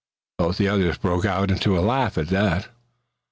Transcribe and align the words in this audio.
Both 0.39 0.57
the 0.57 0.67
others 0.67 0.97
broke 0.97 1.25
out 1.25 1.51
into 1.51 1.77
a 1.77 1.81
laugh 1.85 2.17
at 2.17 2.29
that. 2.29 2.69